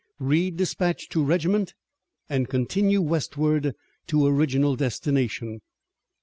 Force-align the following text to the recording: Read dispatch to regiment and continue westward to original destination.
Read 0.17 0.57
dispatch 0.57 1.09
to 1.09 1.23
regiment 1.23 1.75
and 2.27 2.49
continue 2.49 2.99
westward 3.03 3.75
to 4.07 4.25
original 4.25 4.75
destination. 4.75 5.61